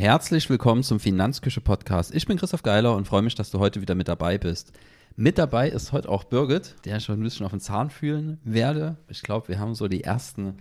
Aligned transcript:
Herzlich 0.00 0.48
willkommen 0.48 0.82
zum 0.82 0.98
Finanzküche 0.98 1.60
Podcast. 1.60 2.14
Ich 2.14 2.26
bin 2.26 2.38
Christoph 2.38 2.62
Geiler 2.62 2.96
und 2.96 3.06
freue 3.06 3.20
mich, 3.20 3.34
dass 3.34 3.50
du 3.50 3.58
heute 3.58 3.82
wieder 3.82 3.94
mit 3.94 4.08
dabei 4.08 4.38
bist. 4.38 4.72
Mit 5.14 5.36
dabei 5.36 5.68
ist 5.68 5.92
heute 5.92 6.08
auch 6.08 6.24
Birgit, 6.24 6.74
der 6.86 6.96
ich 6.96 7.04
schon 7.04 7.20
ein 7.20 7.22
bisschen 7.22 7.44
auf 7.44 7.52
den 7.52 7.60
Zahn 7.60 7.90
fühlen 7.90 8.40
werde. 8.42 8.96
Ich 9.08 9.20
glaube, 9.20 9.48
wir 9.48 9.58
haben 9.58 9.74
so 9.74 9.88
die 9.88 10.02
ersten, 10.02 10.54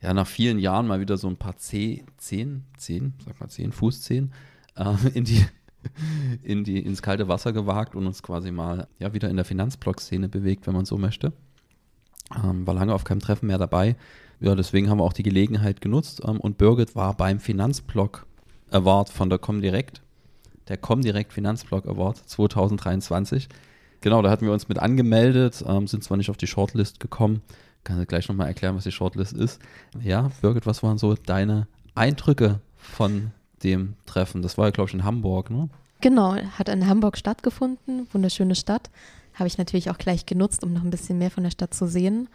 ja, 0.00 0.14
nach 0.14 0.28
vielen 0.28 0.60
Jahren 0.60 0.86
mal 0.86 1.00
wieder 1.00 1.18
so 1.18 1.26
ein 1.26 1.36
paar 1.36 1.56
Zehn, 1.56 2.06
Zehn, 2.16 3.14
sag 3.24 3.40
mal 3.40 3.48
Zehn, 3.48 3.72
Fußzehen 3.72 4.32
äh, 4.76 4.94
in 5.14 5.24
die, 5.24 5.44
in 6.44 6.62
die, 6.62 6.78
ins 6.78 7.02
kalte 7.02 7.26
Wasser 7.26 7.52
gewagt 7.52 7.96
und 7.96 8.06
uns 8.06 8.22
quasi 8.22 8.52
mal 8.52 8.86
ja, 9.00 9.12
wieder 9.12 9.28
in 9.30 9.34
der 9.34 9.44
Finanzblock-Szene 9.44 10.28
bewegt, 10.28 10.68
wenn 10.68 10.74
man 10.74 10.84
so 10.84 10.96
möchte. 10.96 11.32
Ähm, 12.40 12.68
war 12.68 12.74
lange 12.74 12.94
auf 12.94 13.02
keinem 13.02 13.18
Treffen 13.18 13.48
mehr 13.48 13.58
dabei. 13.58 13.96
Ja, 14.38 14.54
deswegen 14.54 14.88
haben 14.88 14.98
wir 14.98 15.04
auch 15.04 15.12
die 15.12 15.24
Gelegenheit 15.24 15.80
genutzt 15.80 16.22
ähm, 16.24 16.38
und 16.38 16.56
Birgit 16.56 16.94
war 16.94 17.16
beim 17.16 17.40
Finanzblock 17.40 18.26
Award 18.70 19.10
von 19.10 19.30
der 19.30 19.38
Comdirect, 19.38 20.02
der 20.68 20.76
Comdirect 20.76 21.32
Finanzblog 21.32 21.86
Award 21.86 22.16
2023. 22.16 23.48
Genau, 24.00 24.22
da 24.22 24.30
hatten 24.30 24.46
wir 24.46 24.52
uns 24.52 24.68
mit 24.68 24.78
angemeldet, 24.78 25.64
ähm, 25.66 25.86
sind 25.86 26.04
zwar 26.04 26.16
nicht 26.16 26.30
auf 26.30 26.36
die 26.36 26.46
Shortlist 26.46 27.00
gekommen. 27.00 27.42
Kann 27.84 28.00
ich 28.00 28.08
gleich 28.08 28.28
nochmal 28.28 28.48
erklären, 28.48 28.76
was 28.76 28.84
die 28.84 28.92
Shortlist 28.92 29.32
ist. 29.32 29.60
Ja, 30.02 30.30
Birgit, 30.40 30.66
was 30.66 30.82
waren 30.82 30.98
so 30.98 31.14
deine 31.14 31.66
Eindrücke 31.94 32.60
von 32.76 33.32
dem 33.62 33.94
Treffen? 34.06 34.42
Das 34.42 34.58
war 34.58 34.66
ja, 34.66 34.70
glaube 34.70 34.88
ich, 34.88 34.94
in 34.94 35.04
Hamburg, 35.04 35.50
ne? 35.50 35.68
Genau, 36.00 36.34
hat 36.34 36.68
in 36.70 36.86
Hamburg 36.86 37.18
stattgefunden. 37.18 38.06
Wunderschöne 38.12 38.54
Stadt. 38.54 38.90
Habe 39.34 39.48
ich 39.48 39.58
natürlich 39.58 39.90
auch 39.90 39.98
gleich 39.98 40.24
genutzt, 40.24 40.64
um 40.64 40.72
noch 40.72 40.82
ein 40.82 40.90
bisschen 40.90 41.18
mehr 41.18 41.30
von 41.30 41.44
der 41.44 41.50
Stadt 41.50 41.74
zu 41.74 41.86
sehen. 41.86 42.28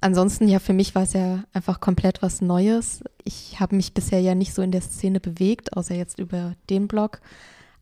Ansonsten, 0.00 0.46
ja, 0.46 0.58
für 0.58 0.72
mich 0.72 0.94
war 0.94 1.02
es 1.02 1.14
ja 1.14 1.44
einfach 1.52 1.80
komplett 1.80 2.22
was 2.22 2.42
Neues. 2.42 3.02
Ich 3.24 3.60
habe 3.60 3.76
mich 3.76 3.94
bisher 3.94 4.20
ja 4.20 4.34
nicht 4.34 4.52
so 4.52 4.62
in 4.62 4.70
der 4.70 4.82
Szene 4.82 5.20
bewegt, 5.20 5.76
außer 5.76 5.94
jetzt 5.94 6.18
über 6.18 6.54
den 6.68 6.86
Blog. 6.86 7.20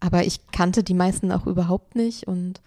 Aber 0.00 0.24
ich 0.24 0.46
kannte 0.48 0.84
die 0.84 0.94
meisten 0.94 1.32
auch 1.32 1.46
überhaupt 1.46 1.96
nicht 1.96 2.26
und 2.26 2.60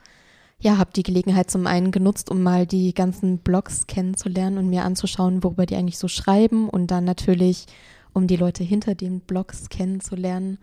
ja, 0.60 0.78
habe 0.78 0.92
die 0.96 1.04
Gelegenheit 1.04 1.52
zum 1.52 1.68
einen 1.68 1.92
genutzt, 1.92 2.32
um 2.32 2.42
mal 2.42 2.66
die 2.66 2.94
ganzen 2.94 3.38
Blogs 3.38 3.86
kennenzulernen 3.86 4.58
und 4.58 4.70
mir 4.70 4.84
anzuschauen, 4.84 5.44
worüber 5.44 5.66
die 5.66 5.76
eigentlich 5.76 6.00
so 6.00 6.08
schreiben 6.08 6.68
und 6.68 6.90
dann 6.90 7.04
natürlich, 7.04 7.68
um 8.14 8.26
die 8.26 8.38
Leute 8.38 8.64
hinter 8.64 8.96
den 8.96 9.20
Blogs 9.20 9.70
kennenzulernen 9.70 10.58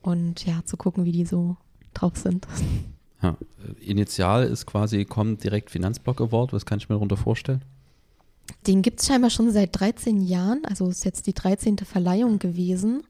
und 0.00 0.46
ja, 0.46 0.64
zu 0.64 0.76
gucken, 0.76 1.04
wie 1.04 1.12
die 1.12 1.24
so 1.24 1.56
drauf 1.92 2.16
sind. 2.16 2.46
Ja, 3.20 3.36
initial 3.80 4.44
ist 4.44 4.66
quasi, 4.66 5.04
kommt 5.04 5.44
direkt 5.44 5.70
Finanzblog 5.70 6.20
Award, 6.20 6.52
was 6.52 6.66
kann 6.66 6.78
ich 6.78 6.88
mir 6.88 6.94
darunter 6.94 7.16
vorstellen? 7.16 7.64
Den 8.66 8.82
gibt 8.82 9.00
es 9.00 9.06
scheinbar 9.06 9.30
schon 9.30 9.50
seit 9.50 9.78
13 9.78 10.20
Jahren, 10.20 10.64
also 10.64 10.88
ist 10.88 11.04
jetzt 11.04 11.26
die 11.26 11.34
13. 11.34 11.78
Verleihung 11.78 12.38
gewesen 12.38 13.02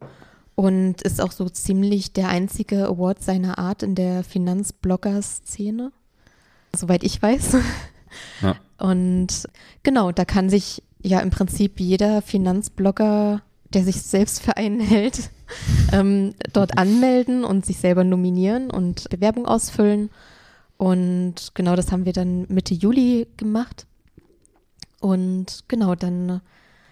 und 0.54 1.02
ist 1.02 1.20
auch 1.20 1.32
so 1.32 1.48
ziemlich 1.48 2.12
der 2.12 2.28
einzige 2.28 2.86
Award 2.86 3.22
seiner 3.22 3.58
Art 3.58 3.82
in 3.82 3.94
der 3.94 4.24
Finanzblogger-Szene, 4.24 5.92
soweit 6.74 7.04
ich 7.04 7.20
weiß. 7.20 7.56
Ja. 8.42 8.56
Und 8.78 9.48
genau, 9.82 10.12
da 10.12 10.24
kann 10.24 10.50
sich 10.50 10.82
ja 11.02 11.20
im 11.20 11.30
Prinzip 11.30 11.80
jeder 11.80 12.22
Finanzblogger, 12.22 13.42
der 13.72 13.84
sich 13.84 14.02
selbst 14.02 14.42
für 14.42 14.56
einen 14.56 14.80
hält, 14.80 15.30
ähm, 15.92 16.34
dort 16.52 16.78
anmelden 16.78 17.44
und 17.44 17.64
sich 17.64 17.78
selber 17.78 18.04
nominieren 18.04 18.70
und 18.70 19.08
Bewerbung 19.10 19.46
ausfüllen. 19.46 20.10
Und 20.76 21.52
genau 21.54 21.76
das 21.76 21.92
haben 21.92 22.04
wir 22.04 22.12
dann 22.12 22.46
Mitte 22.48 22.74
Juli 22.74 23.28
gemacht. 23.36 23.86
Und 25.02 25.64
genau, 25.66 25.96
dann 25.96 26.30
ein 26.30 26.40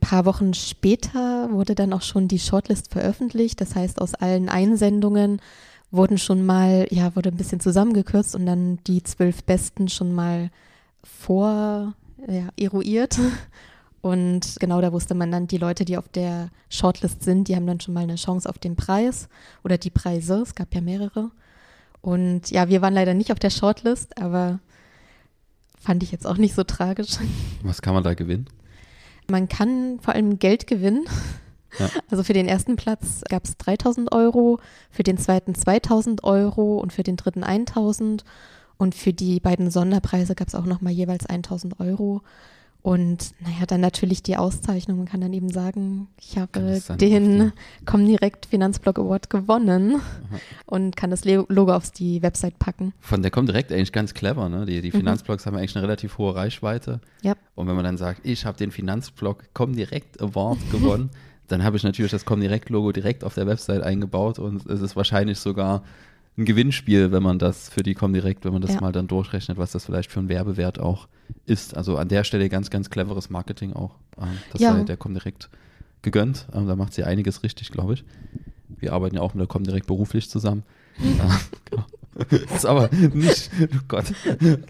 paar 0.01 0.25
Wochen 0.25 0.53
später 0.53 1.49
wurde 1.53 1.77
dann 1.77 1.93
auch 1.93 2.03
schon 2.03 2.27
die 2.27 2.41
Shortlist 2.41 2.91
veröffentlicht. 2.91 3.61
Das 3.61 3.77
heißt, 3.77 4.01
aus 4.01 4.15
allen 4.15 4.49
Einsendungen 4.49 5.41
wurden 5.93 6.19
schon 6.19 6.45
mal, 6.45 6.89
ja, 6.91 7.15
wurde 7.15 7.29
ein 7.29 7.37
bisschen 7.37 7.61
zusammengekürzt 7.61 8.35
und 8.35 8.47
dann 8.47 8.81
die 8.89 9.05
zwölf 9.05 9.45
Besten 9.45 9.87
schon 9.87 10.13
mal 10.13 10.51
vor, 11.05 11.95
ja, 12.27 12.49
eruiert. 12.59 13.17
Und 14.03 14.57
genau 14.59 14.81
da 14.81 14.95
wusste 14.95 15.15
man 15.15 15.31
dann, 15.31 15.47
die 15.47 15.59
Leute, 15.59 15.85
die 15.85 15.99
auf 15.99 16.09
der 16.09 16.49
Shortlist 16.71 17.23
sind, 17.23 17.49
die 17.49 17.55
haben 17.55 17.67
dann 17.67 17.81
schon 17.81 17.93
mal 17.93 18.05
eine 18.05 18.15
Chance 18.15 18.49
auf 18.49 18.59
den 18.59 18.75
Preis 18.75 19.29
oder 19.63 19.77
die 19.77 19.91
Preise. 19.91 20.41
Es 20.41 20.55
gab 20.55 20.75
ja 20.75 20.81
mehrere. 20.81 21.31
Und 22.01 22.51
ja, 22.51 22.71
wir 22.71 22.81
waren 22.81 22.95
leider 22.95 23.13
nicht 23.13 23.31
auf 23.31 23.39
der 23.39 23.51
Shortlist, 23.51 24.19
aber 24.19 24.59
Fand 25.81 26.03
ich 26.03 26.13
jetzt 26.13 26.27
auch 26.27 26.37
nicht 26.37 26.55
so 26.55 26.63
tragisch. 26.63 27.17
Was 27.63 27.83
kann 27.83 27.95
man 27.95 28.05
da 28.05 28.15
gewinnen? 28.15 28.47
Man 29.29 29.49
kann 29.49 29.99
vor 30.01 30.15
allem 30.15 30.39
Geld 30.39 30.67
gewinnen. 30.67 31.07
Ja. 31.79 31.89
Also 32.11 32.23
für 32.23 32.33
den 32.33 32.49
ersten 32.49 32.77
Platz 32.77 33.23
gab 33.29 33.45
es 33.45 33.57
3000 33.57 34.13
Euro, 34.13 34.59
für 34.91 35.05
den 35.05 35.19
zweiten 35.19 35.55
2000 35.55 36.25
Euro 36.25 36.79
und 36.79 36.93
für 36.93 37.03
den 37.03 37.17
dritten 37.17 37.45
1000. 37.45 38.25
Und 38.77 38.95
für 38.95 39.13
die 39.13 39.41
beiden 39.41 39.71
Sonderpreise 39.71 40.35
gab 40.35 40.49
es 40.49 40.55
auch 40.55 40.65
nochmal 40.65 40.93
jeweils 40.93 41.27
1000 41.27 41.81
Euro. 41.81 42.23
Und 42.83 43.33
naja, 43.41 43.67
dann 43.67 43.81
natürlich 43.81 44.23
die 44.23 44.37
Auszeichnung. 44.37 44.99
Man 44.99 45.07
kann 45.07 45.21
dann 45.21 45.33
eben 45.33 45.51
sagen, 45.51 46.09
ich 46.19 46.39
habe 46.39 46.81
den 46.97 47.53
Comdirect 47.85 48.47
Finanzblog 48.47 48.99
Award 48.99 49.29
gewonnen 49.29 49.97
Aha. 49.97 50.41
und 50.65 50.97
kann 50.97 51.11
das 51.11 51.25
Logo 51.25 51.75
auf 51.75 51.91
die 51.91 52.23
Website 52.23 52.59
packen. 52.59 52.95
Von 53.01 53.21
der 53.21 53.31
Comdirect 53.31 53.71
eigentlich 53.71 53.93
ganz 53.93 54.15
clever. 54.15 54.49
Ne? 54.49 54.65
Die, 54.65 54.81
die 54.81 54.89
mhm. 54.89 55.01
Finanzblogs 55.01 55.45
mhm. 55.45 55.51
haben 55.51 55.57
eigentlich 55.59 55.77
eine 55.77 55.83
relativ 55.83 56.17
hohe 56.17 56.35
Reichweite. 56.35 57.01
Ja. 57.23 57.35
Und 57.55 57.69
wenn 57.69 57.75
man 57.75 57.85
dann 57.85 57.99
sagt, 57.99 58.21
ich 58.25 58.47
habe 58.47 58.57
den 58.57 58.71
Finanzblog 58.71 59.53
Comdirect 59.53 60.21
Award 60.23 60.59
gewonnen, 60.71 61.11
dann 61.49 61.63
habe 61.63 61.77
ich 61.77 61.83
natürlich 61.83 62.13
das 62.13 62.25
Comdirect 62.25 62.71
Logo 62.71 62.93
direkt 62.93 63.25
auf 63.25 63.35
der 63.35 63.47
Website 63.47 63.83
eingebaut 63.83 64.39
und 64.39 64.65
es 64.67 64.81
ist 64.81 64.97
wahrscheinlich 64.97 65.39
sogar 65.39 65.83
ein 66.37 66.45
Gewinnspiel, 66.45 67.13
wenn 67.13 67.23
man 67.23 67.39
das 67.39 67.69
für 67.69 67.83
die 67.83 67.95
Comdirect, 67.95 68.45
wenn 68.45 68.53
man 68.53 68.63
das 68.63 68.75
ja. 68.75 68.81
mal 68.81 68.93
dann 68.93 69.09
durchrechnet, 69.09 69.59
was 69.59 69.73
das 69.73 69.85
vielleicht 69.85 70.11
für 70.11 70.21
ein 70.21 70.29
Werbewert 70.29 70.79
auch 70.79 71.09
ist. 71.47 71.77
Also 71.77 71.97
an 71.97 72.09
der 72.09 72.25
Stelle 72.25 72.49
ganz, 72.49 72.71
ganz 72.71 72.91
cleveres 72.91 73.31
Marketing 73.31 73.73
auch. 73.73 73.97
Ähm, 74.19 74.39
das 74.53 74.61
ja. 74.61 74.73
sei 74.73 74.85
der 74.85 74.97
Comdirect 74.97 75.51
gegönnt. 76.03 76.47
Ähm, 76.55 76.67
da 76.67 76.77
macht 76.77 76.95
sie 76.95 77.05
einiges 77.05 77.43
richtig, 77.43 77.71
glaube 77.71 77.95
ich. 77.95 78.05
Wir 78.69 78.93
arbeiten 78.93 79.17
ja 79.17 79.23
auch 79.23 79.35
mit 79.35 79.41
der 79.41 79.49
Comdirect 79.49 79.87
beruflich 79.87 80.29
zusammen. 80.29 80.65
Genau. 81.71 81.85
Das 82.29 82.57
ist 82.57 82.67
aber 82.67 82.91
nicht, 82.93 83.51
oh 83.73 83.79
Gott, 83.89 84.05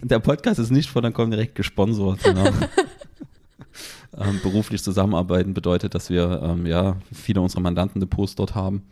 der 0.02 0.18
Podcast 0.20 0.60
ist 0.60 0.70
nicht 0.70 0.90
von 0.90 1.02
der 1.02 1.10
Comdirect 1.10 1.54
gesponsert. 1.54 2.22
Genau. 2.22 2.44
ähm, 4.18 4.38
beruflich 4.42 4.84
zusammenarbeiten 4.84 5.54
bedeutet, 5.54 5.94
dass 5.94 6.10
wir 6.10 6.42
ähm, 6.44 6.66
ja 6.66 6.96
viele 7.12 7.40
unserer 7.40 7.62
Mandanten 7.62 7.98
Depots 7.98 8.36
dort 8.36 8.54
haben 8.54 8.82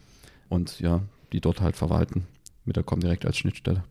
und 0.49 0.81
ja, 0.81 1.03
die 1.33 1.41
dort 1.41 1.61
halt 1.61 1.77
verwalten 1.77 2.27
mit 2.69 2.77
der 2.77 2.85
Comdirect 2.85 3.27
als 3.27 3.37
Schnittstelle. 3.37 3.83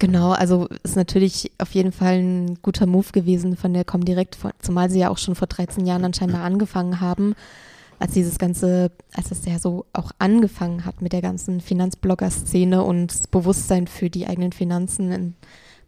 Genau, 0.00 0.30
also 0.30 0.66
ist 0.82 0.96
natürlich 0.96 1.52
auf 1.58 1.72
jeden 1.74 1.92
Fall 1.92 2.14
ein 2.14 2.58
guter 2.62 2.86
Move 2.86 3.12
gewesen 3.12 3.54
von 3.54 3.74
der 3.74 3.84
Comdirect, 3.84 4.38
zumal 4.60 4.88
sie 4.88 5.00
ja 5.00 5.10
auch 5.10 5.18
schon 5.18 5.34
vor 5.34 5.46
13 5.46 5.84
Jahren 5.84 6.06
anscheinend 6.06 6.36
angefangen 6.36 7.00
haben, 7.00 7.34
als 7.98 8.12
dieses 8.12 8.38
ganze, 8.38 8.92
als 9.12 9.30
es 9.30 9.44
ja 9.44 9.58
so 9.58 9.84
auch 9.92 10.12
angefangen 10.18 10.86
hat 10.86 11.02
mit 11.02 11.12
der 11.12 11.20
ganzen 11.20 11.60
Finanzblogger-Szene 11.60 12.82
und 12.82 13.08
das 13.08 13.26
Bewusstsein 13.26 13.86
für 13.86 14.08
die 14.08 14.26
eigenen 14.26 14.52
Finanzen 14.52 15.34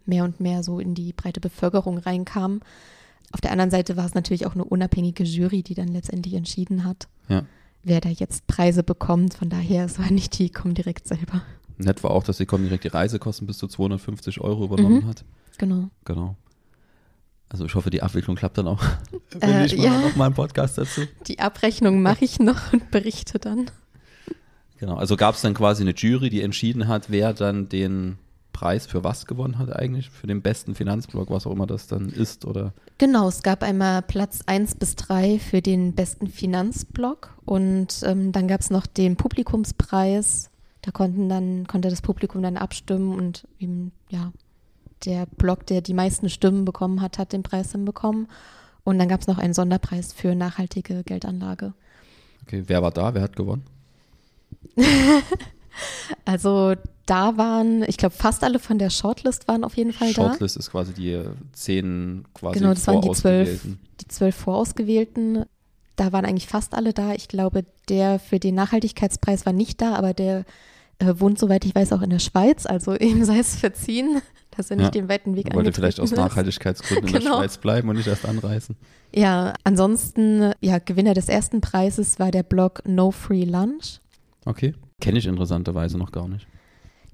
mehr 0.05 0.25
und 0.25 0.41
mehr 0.41 0.63
so 0.63 0.79
in 0.79 0.95
die 0.95 1.15
breite 1.15 1.41
Bevölkerung 1.41 1.97
reinkam. 1.97 2.61
Auf 3.33 3.41
der 3.41 3.51
anderen 3.51 3.71
Seite 3.71 3.97
war 3.97 4.05
es 4.05 4.13
natürlich 4.13 4.45
auch 4.45 4.55
eine 4.55 4.65
unabhängige 4.65 5.25
Jury, 5.25 5.63
die 5.63 5.75
dann 5.75 5.89
letztendlich 5.89 6.35
entschieden 6.35 6.85
hat, 6.85 7.09
ja. 7.31 7.47
wer 7.83 8.03
da 8.03 8.11
jetzt 8.11 8.47
Preise 8.47 8.83
bekommt. 8.83 9.33
Von 9.33 9.49
daher, 9.49 9.87
es 9.87 9.99
war 9.99 10.11
nicht 10.11 10.39
die 10.39 10.51
Comdirect 10.51 11.09
selber. 11.09 11.41
Nett 11.85 12.03
war 12.03 12.11
auch, 12.11 12.25
dass 12.25 12.39
die 12.39 12.47
direkt 12.47 12.85
die 12.85 12.89
Reisekosten 12.89 13.47
bis 13.47 13.59
zu 13.59 13.69
250 13.69 14.41
Euro 14.41 14.65
übernommen 14.65 15.05
mhm. 15.05 15.09
hat. 15.09 15.25
Genau. 15.59 15.91
Genau. 16.05 16.37
Also 17.49 17.67
ich 17.67 17.75
hoffe, 17.75 17.91
die 17.91 18.03
Abwicklung 18.03 18.37
klappt 18.37 18.59
dann 18.59 18.67
auch. 18.67 18.83
Wenn 19.31 19.51
äh, 19.51 19.67
ich 19.67 19.77
mal 19.77 19.85
ja. 19.85 20.01
noch 20.01 20.17
mal 20.17 20.27
einen 20.27 20.35
Podcast 20.35 20.79
dazu. 20.79 21.03
Die 21.27 21.39
Abrechnung 21.39 22.01
mache 22.01 22.25
ich 22.25 22.39
noch 22.39 22.73
und 22.73 22.91
berichte 22.91 23.39
dann. 23.39 23.71
Genau. 24.79 24.97
Also 24.97 25.17
gab 25.17 25.35
es 25.35 25.43
dann 25.43 25.55
quasi 25.55 25.83
eine 25.83 25.95
Jury, 25.95 26.31
die 26.31 26.43
entschieden 26.43 26.89
hat, 26.89 27.11
wer 27.11 27.35
dann 27.35 27.69
den 27.69 28.19
Preis 28.53 28.87
für 28.87 29.05
was 29.05 29.27
gewonnen 29.27 29.59
hat 29.59 29.75
eigentlich? 29.75 30.11
Für 30.11 30.27
den 30.27 30.43
besten 30.43 30.75
Finanzblog, 30.75 31.31
was 31.31 31.47
auch 31.47 31.53
immer 31.53 31.67
das 31.67 31.87
dann 31.87 32.09
ist, 32.09 32.45
oder? 32.45 32.73
Genau, 32.99 33.29
es 33.29 33.43
gab 33.43 33.63
einmal 33.63 34.03
Platz 34.03 34.41
1 34.47 34.77
bis 34.77 34.97
3 34.97 35.39
für 35.39 35.63
den 35.63 35.95
besten 35.95 36.29
Finanzblog 36.29 37.35
und 37.45 38.03
ähm, 38.05 38.33
dann 38.33 38.49
gab 38.49 38.61
es 38.61 38.71
noch 38.71 38.87
den 38.87 39.17
Publikumspreis 39.17 40.52
da 40.83 40.91
konnten 40.91 41.29
dann, 41.29 41.67
konnte 41.67 41.89
das 41.89 42.03
Publikum 42.03 42.43
dann 42.43 42.57
abstimmen 42.57 43.17
und 43.17 43.47
eben, 43.59 43.93
ja, 44.11 44.33
der 45.05 45.27
Blog, 45.27 45.67
der 45.67 45.81
die 45.81 45.95
meisten 45.95 46.29
Stimmen 46.29 46.65
bekommen 46.65 47.01
hat, 47.01 47.19
hat 47.19 47.33
den 47.33 47.43
Preis 47.43 47.71
dann 47.71 47.85
bekommen. 47.85 48.29
Und 48.85 48.99
dann 48.99 49.09
gab 49.09 49.21
es 49.21 49.27
noch 49.27 49.39
einen 49.39 49.55
Sonderpreis 49.55 50.13
für 50.13 50.35
nachhaltige 50.35 51.05
Geldanlage. 51.05 51.73
Okay, 52.43 52.65
wer 52.67 52.83
war 52.83 52.91
da? 52.91 53.15
Wer 53.15 53.23
hat 53.23 53.37
gewonnen? 53.37 53.65
also 56.25 56.75
da 57.07 57.37
waren, 57.37 57.85
ich 57.87 57.97
glaube, 57.97 58.15
fast 58.15 58.43
alle 58.43 58.59
von 58.59 58.79
der 58.79 58.91
Shortlist 58.91 59.49
waren 59.49 59.65
auf 59.65 59.77
jeden 59.77 59.93
Fall 59.93 60.09
Shortlist 60.09 60.19
da. 60.19 60.31
Shortlist 60.33 60.57
ist 60.57 60.71
quasi 60.71 60.95
die 60.95 61.23
zehn 61.53 62.25
quasi 62.35 62.59
Genau, 62.59 62.75
das 62.75 62.87
waren 62.87 63.03
die 63.03 63.13
zwölf, 63.13 63.67
die 64.01 64.09
zwölf 64.09 64.35
vorausgewählten. 64.35 65.45
Da 65.95 66.13
waren 66.13 66.25
eigentlich 66.25 66.49
fast 66.49 66.75
alle 66.75 66.93
da. 66.93 67.13
Ich 67.13 67.29
glaube, 67.29 67.65
der 67.89 68.19
für 68.19 68.41
den 68.41 68.55
Nachhaltigkeitspreis 68.55 69.47
war 69.47 69.53
nicht 69.53 69.81
da, 69.81 69.95
aber 69.95 70.15
der 70.15 70.45
äh, 71.03 71.21
wohnt, 71.21 71.39
soweit 71.39 71.65
ich 71.65 71.75
weiß, 71.75 71.93
auch 71.93 72.03
in 72.03 72.11
der 72.11 72.19
Schweiz. 72.19 72.67
Also 72.67 72.95
ihm 72.99 73.25
sei 73.25 73.39
es 73.39 73.57
verziehen, 73.57 74.23
dass 74.57 74.71
er 74.71 74.77
nicht 74.77 74.95
ja. 74.95 75.03
den 75.03 75.09
weiten 75.09 75.37
Weg 75.37 75.55
Wollte 75.55 75.73
vielleicht 75.73 76.01
aus 76.01 76.13
Nachhaltigkeitsgründen 76.13 77.07
genau. 77.07 77.17
in 77.17 77.23
der 77.23 77.31
genau. 77.31 77.39
Schweiz 77.41 77.59
bleiben 77.59 77.89
und 77.89 77.97
nicht 77.97 78.09
erst 78.09 78.27
anreisen. 78.27 78.77
Ja, 79.15 79.55
ansonsten, 79.65 80.53
ja, 80.61 80.79
Gewinner 80.79 81.15
des 81.15 81.29
ersten 81.29 81.61
Preises 81.61 82.19
war 82.19 82.31
der 82.31 82.43
Blog 82.43 82.83
No 82.87 83.11
Free 83.11 83.45
Lunch. 83.45 84.01
Okay. 84.45 84.75
Kenne 85.01 85.19
ich 85.19 85.27
interessanterweise 85.27 85.99
noch 85.99 86.13
gar 86.13 86.29
nicht. 86.29 86.47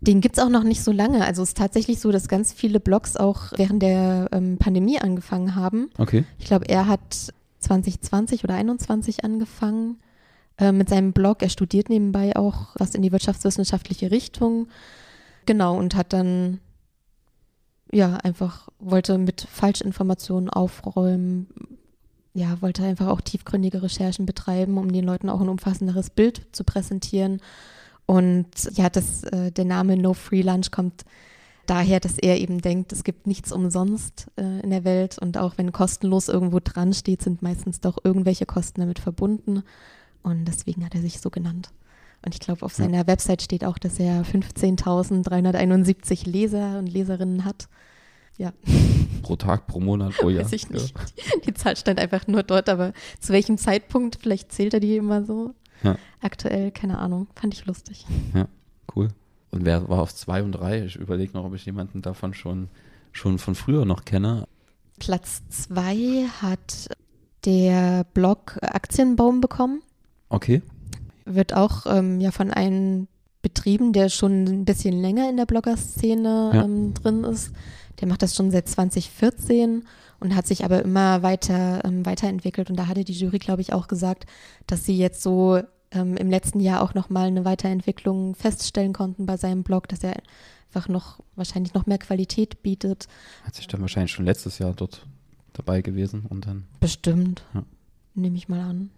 Den 0.00 0.20
gibt 0.20 0.38
es 0.38 0.44
auch 0.44 0.48
noch 0.48 0.62
nicht 0.62 0.84
so 0.84 0.92
lange. 0.92 1.24
Also 1.24 1.42
es 1.42 1.50
ist 1.50 1.56
tatsächlich 1.56 1.98
so, 1.98 2.12
dass 2.12 2.28
ganz 2.28 2.52
viele 2.52 2.78
Blogs 2.78 3.16
auch 3.16 3.52
während 3.56 3.82
der 3.82 4.28
ähm, 4.32 4.58
Pandemie 4.58 5.00
angefangen 5.00 5.56
haben. 5.56 5.90
Okay. 5.98 6.24
Ich 6.38 6.44
glaube, 6.44 6.68
er 6.68 6.86
hat 6.86 7.32
2020 7.58 8.44
oder 8.44 8.54
2021 8.54 9.24
angefangen 9.24 9.96
äh, 10.58 10.72
mit 10.72 10.88
seinem 10.88 11.12
Blog. 11.12 11.42
Er 11.42 11.48
studiert 11.48 11.88
nebenbei 11.88 12.36
auch 12.36 12.74
was 12.78 12.94
in 12.94 13.02
die 13.02 13.12
wirtschaftswissenschaftliche 13.12 14.10
Richtung. 14.10 14.68
Genau, 15.46 15.76
und 15.76 15.94
hat 15.94 16.12
dann 16.12 16.60
ja 17.92 18.16
einfach, 18.16 18.68
wollte 18.78 19.18
mit 19.18 19.40
Falschinformationen 19.40 20.50
aufräumen, 20.50 21.48
ja, 22.34 22.60
wollte 22.60 22.84
einfach 22.84 23.08
auch 23.08 23.20
tiefgründige 23.20 23.82
Recherchen 23.82 24.26
betreiben, 24.26 24.78
um 24.78 24.92
den 24.92 25.04
Leuten 25.04 25.28
auch 25.28 25.40
ein 25.40 25.48
umfassenderes 25.48 26.10
Bild 26.10 26.46
zu 26.52 26.64
präsentieren. 26.64 27.40
Und 28.06 28.46
ja, 28.74 28.90
das, 28.90 29.24
äh, 29.24 29.50
der 29.50 29.64
Name 29.64 29.96
No 29.96 30.14
Free 30.14 30.42
Lunch 30.42 30.70
kommt 30.70 31.04
daher, 31.66 32.00
dass 32.00 32.18
er 32.18 32.38
eben 32.38 32.60
denkt, 32.60 32.92
es 32.92 33.04
gibt 33.04 33.26
nichts 33.26 33.52
umsonst 33.52 34.28
äh, 34.36 34.60
in 34.60 34.70
der 34.70 34.84
Welt 34.84 35.18
und 35.18 35.36
auch 35.36 35.58
wenn 35.58 35.72
kostenlos 35.72 36.28
irgendwo 36.28 36.60
dran 36.62 36.94
steht, 36.94 37.22
sind 37.22 37.42
meistens 37.42 37.80
doch 37.80 37.98
irgendwelche 38.02 38.46
Kosten 38.46 38.80
damit 38.80 38.98
verbunden. 38.98 39.62
Und 40.22 40.46
deswegen 40.46 40.84
hat 40.84 40.94
er 40.94 41.00
sich 41.00 41.20
so 41.20 41.30
genannt. 41.30 41.70
Und 42.24 42.34
ich 42.34 42.40
glaube, 42.40 42.64
auf 42.64 42.74
seiner 42.74 42.98
ja. 42.98 43.06
Website 43.06 43.42
steht 43.42 43.64
auch, 43.64 43.78
dass 43.78 43.98
er 43.98 44.24
15.371 44.24 46.28
Leser 46.28 46.78
und 46.78 46.88
Leserinnen 46.88 47.44
hat. 47.44 47.68
Ja. 48.36 48.52
Pro 49.22 49.36
Tag, 49.36 49.66
pro 49.66 49.80
Monat, 49.80 50.14
pro 50.14 50.30
Jahr. 50.30 50.44
Weiß 50.44 50.52
ich 50.52 50.70
nicht. 50.70 50.96
Ja. 50.96 51.04
Die 51.46 51.54
Zahl 51.54 51.76
stand 51.76 52.00
einfach 52.00 52.26
nur 52.26 52.42
dort, 52.42 52.68
aber 52.68 52.92
zu 53.20 53.32
welchem 53.32 53.58
Zeitpunkt, 53.58 54.16
vielleicht 54.20 54.52
zählt 54.52 54.74
er 54.74 54.80
die 54.80 54.96
immer 54.96 55.24
so. 55.24 55.54
Ja. 55.82 55.96
Aktuell, 56.20 56.70
keine 56.70 56.98
Ahnung. 56.98 57.28
Fand 57.34 57.54
ich 57.54 57.66
lustig. 57.66 58.06
Ja, 58.34 58.48
cool. 58.96 59.08
Und 59.50 59.64
wer 59.64 59.88
war 59.88 60.00
auf 60.00 60.14
zwei 60.14 60.42
und 60.42 60.52
drei? 60.52 60.84
Ich 60.84 60.96
überlege 60.96 61.32
noch, 61.34 61.44
ob 61.44 61.54
ich 61.54 61.66
jemanden 61.66 62.02
davon 62.02 62.34
schon, 62.34 62.68
schon 63.12 63.38
von 63.38 63.54
früher 63.54 63.84
noch 63.84 64.04
kenne. 64.04 64.46
Platz 64.98 65.42
zwei 65.48 66.26
hat 66.40 66.88
der 67.44 68.04
Blog 68.14 68.58
Aktienbaum 68.62 69.40
bekommen. 69.40 69.82
Okay. 70.28 70.62
Wird 71.24 71.54
auch 71.54 71.86
ähm, 71.86 72.20
ja 72.20 72.30
von 72.30 72.50
einem 72.50 73.08
betrieben, 73.42 73.92
der 73.92 74.08
schon 74.08 74.44
ein 74.44 74.64
bisschen 74.64 75.00
länger 75.00 75.28
in 75.30 75.36
der 75.36 75.46
Blogger-Szene 75.46 76.50
ja. 76.54 76.64
ähm, 76.64 76.94
drin 76.94 77.24
ist. 77.24 77.52
Der 78.00 78.08
macht 78.08 78.22
das 78.22 78.34
schon 78.36 78.50
seit 78.50 78.68
2014 78.68 79.84
und 80.20 80.34
hat 80.34 80.46
sich 80.46 80.64
aber 80.64 80.82
immer 80.82 81.22
weiter 81.22 81.84
ähm, 81.84 82.04
weiterentwickelt. 82.04 82.70
Und 82.70 82.76
da 82.76 82.86
hatte 82.86 83.04
die 83.04 83.12
Jury, 83.12 83.38
glaube 83.38 83.62
ich, 83.62 83.72
auch 83.72 83.88
gesagt, 83.88 84.26
dass 84.66 84.84
sie 84.84 84.96
jetzt 84.96 85.22
so 85.22 85.60
ähm, 85.90 86.16
im 86.16 86.30
letzten 86.30 86.60
Jahr 86.60 86.82
auch 86.82 86.94
nochmal 86.94 87.28
eine 87.28 87.44
Weiterentwicklung 87.44 88.34
feststellen 88.34 88.92
konnten 88.92 89.26
bei 89.26 89.36
seinem 89.36 89.62
Blog, 89.62 89.88
dass 89.88 90.02
er 90.04 90.14
einfach 90.68 90.88
noch 90.88 91.20
wahrscheinlich 91.34 91.74
noch 91.74 91.86
mehr 91.86 91.98
Qualität 91.98 92.62
bietet. 92.62 93.06
Hat 93.44 93.54
sich 93.54 93.66
dann 93.66 93.80
wahrscheinlich 93.80 94.12
schon 94.12 94.24
letztes 94.24 94.58
Jahr 94.58 94.74
dort 94.74 95.06
dabei 95.52 95.82
gewesen 95.82 96.26
und 96.28 96.46
dann. 96.46 96.66
Bestimmt. 96.80 97.42
Ja. 97.54 97.64
Nehme 98.14 98.36
ich 98.36 98.48
mal 98.48 98.60
an. 98.60 98.90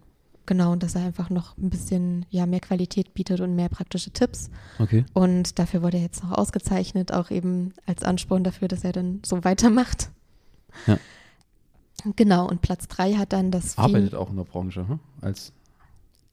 Genau, 0.45 0.71
und 0.71 0.83
dass 0.83 0.95
er 0.95 1.05
einfach 1.05 1.29
noch 1.29 1.57
ein 1.57 1.69
bisschen 1.69 2.25
ja, 2.29 2.45
mehr 2.45 2.59
Qualität 2.59 3.13
bietet 3.13 3.41
und 3.41 3.55
mehr 3.55 3.69
praktische 3.69 4.11
Tipps. 4.11 4.49
Okay. 4.79 5.05
Und 5.13 5.59
dafür 5.59 5.81
wurde 5.81 5.97
er 5.97 6.03
jetzt 6.03 6.23
noch 6.23 6.31
ausgezeichnet, 6.31 7.13
auch 7.13 7.31
eben 7.31 7.73
als 7.85 8.03
Ansporn 8.03 8.43
dafür, 8.43 8.67
dass 8.67 8.83
er 8.83 8.91
dann 8.91 9.21
so 9.25 9.43
weitermacht. 9.43 10.09
Ja. 10.87 10.97
Genau, 12.15 12.47
und 12.47 12.61
Platz 12.61 12.87
drei 12.87 13.13
hat 13.13 13.33
dann 13.33 13.51
das. 13.51 13.77
Arbeitet 13.77 14.15
auch 14.15 14.29
in 14.29 14.37
der 14.37 14.43
Branche, 14.43 14.87
hm? 14.87 14.99
als. 15.21 15.53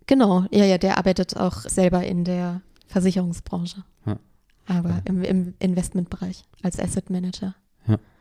Genau, 0.06 0.46
ja, 0.50 0.64
ja, 0.64 0.78
der 0.78 0.96
arbeitet 0.96 1.36
auch 1.36 1.60
selber 1.60 2.02
in 2.04 2.24
der 2.24 2.62
Versicherungsbranche. 2.86 3.84
Ja. 4.06 4.18
Aber 4.66 4.90
ja. 4.90 5.02
im, 5.04 5.22
im 5.22 5.54
Investmentbereich 5.58 6.44
als 6.62 6.78
Asset 6.78 7.10
Manager. 7.10 7.54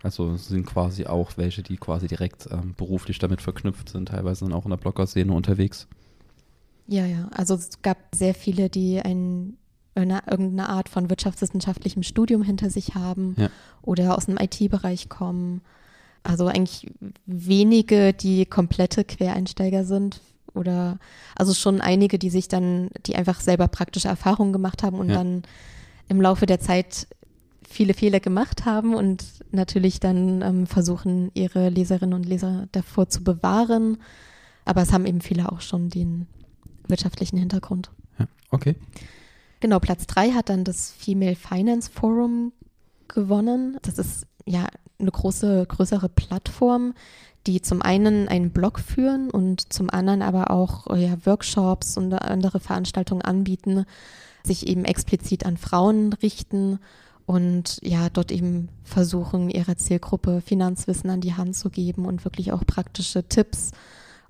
Also 0.04 0.32
es 0.34 0.48
sind 0.48 0.66
quasi 0.66 1.06
auch 1.06 1.38
welche, 1.38 1.64
die 1.64 1.78
quasi 1.78 2.08
direkt 2.08 2.48
ähm, 2.52 2.74
beruflich 2.78 3.20
damit 3.20 3.42
verknüpft 3.42 3.90
sind, 3.90 4.10
teilweise 4.10 4.46
dann 4.46 4.54
auch 4.54 4.66
in 4.66 4.70
der 4.70 4.78
Blogger-Szene 4.78 5.34
unterwegs. 5.34 5.88
Ja, 6.88 7.06
ja, 7.06 7.28
also 7.32 7.56
es 7.56 7.82
gab 7.82 7.98
sehr 8.14 8.34
viele, 8.34 8.70
die 8.70 9.02
ein, 9.02 9.58
eine, 9.96 10.22
irgendeine 10.30 10.70
Art 10.70 10.88
von 10.88 11.10
wirtschaftswissenschaftlichem 11.10 12.04
Studium 12.04 12.44
hinter 12.44 12.70
sich 12.70 12.96
haben 12.96 13.36
ja. 13.38 13.50
oder 13.82 14.18
aus 14.18 14.28
dem 14.28 14.38
IT-Bereich 14.38 15.10
kommen. 15.10 15.62
Also 16.24 16.48
eigentlich 16.48 16.92
wenige, 17.26 18.14
die 18.14 18.46
komplette 18.46 19.04
Quereinsteiger 19.04 19.84
sind 19.84 20.22
oder 20.54 20.98
also 21.36 21.54
schon 21.54 21.82
einige, 21.82 22.20
die 22.20 22.30
sich 22.30 22.48
dann, 22.48 22.90
die 23.06 23.16
einfach 23.16 23.40
selber 23.40 23.68
praktische 23.68 24.08
Erfahrungen 24.08 24.54
gemacht 24.54 24.84
haben 24.84 24.98
und 24.98 25.10
ja. 25.10 25.16
dann 25.16 25.44
im 26.10 26.22
Laufe 26.22 26.46
der 26.46 26.60
Zeit 26.60 27.08
viele 27.78 27.94
Fehler 27.94 28.20
gemacht 28.20 28.66
haben 28.66 28.96
und 28.96 29.24
natürlich 29.52 30.00
dann 30.00 30.42
ähm, 30.42 30.66
versuchen, 30.66 31.30
ihre 31.36 31.70
Leserinnen 31.70 32.16
und 32.16 32.26
Leser 32.26 32.68
davor 32.72 33.08
zu 33.08 33.24
bewahren. 33.24 34.00
Aber 34.66 34.82
es 34.82 34.92
haben 34.92 35.06
eben 35.06 35.22
viele 35.22 35.52
auch 35.52 35.62
schon 35.62 35.90
den 35.90 36.26
wirtschaftlichen 36.88 37.38
Hintergrund. 37.38 37.92
Ja, 38.18 38.28
okay. 38.50 38.76
Genau, 39.60 39.80
Platz 39.80 40.08
drei 40.08 40.32
hat 40.32 40.50
dann 40.50 40.64
das 40.64 40.92
Female 40.92 41.36
Finance 41.36 41.92
Forum 41.92 42.52
gewonnen. 43.08 43.78
Das 43.84 44.00
ist 44.00 44.26
ja 44.46 44.66
eine 45.00 45.12
große, 45.12 45.68
größere 45.68 46.10
Plattform, 46.10 46.96
die 47.46 47.62
zum 47.62 47.84
einen 47.84 48.28
einen 48.28 48.50
Blog 48.50 48.80
führen 48.80 49.30
und 49.30 49.72
zum 49.72 49.92
anderen 49.92 50.24
aber 50.24 50.50
auch 50.50 50.88
ja, 50.98 51.16
Workshops 51.26 51.96
und 51.96 52.12
andere 52.12 52.60
Veranstaltungen 52.60 53.22
anbieten, 53.22 53.86
sich 54.44 54.66
eben 54.66 54.84
explizit 54.84 55.46
an 55.46 55.58
Frauen 55.58 56.14
richten 56.14 56.80
und 57.28 57.80
ja, 57.84 58.10
dort 58.10 58.32
eben 58.32 58.70
versuchen, 58.86 59.50
ihrer 59.50 59.76
Zielgruppe 59.76 60.40
Finanzwissen 60.40 61.10
an 61.10 61.20
die 61.20 61.34
Hand 61.34 61.58
zu 61.58 61.70
geben 61.70 62.06
und 62.06 62.24
wirklich 62.24 62.54
auch 62.54 62.66
praktische 62.66 63.28
Tipps 63.28 63.72